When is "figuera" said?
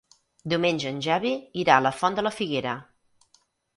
2.39-2.77